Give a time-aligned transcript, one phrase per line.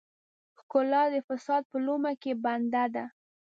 [0.59, 3.05] ښکلا د فساد په لومه کې بنده ده.